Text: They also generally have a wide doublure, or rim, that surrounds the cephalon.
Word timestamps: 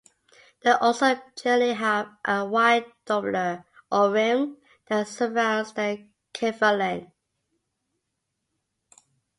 They 0.63 0.71
also 0.71 1.21
generally 1.39 1.73
have 1.75 2.09
a 2.25 2.43
wide 2.43 2.87
doublure, 3.05 3.63
or 3.91 4.09
rim, 4.09 4.57
that 4.87 5.07
surrounds 5.07 5.73
the 5.73 6.07
cephalon. 6.33 7.11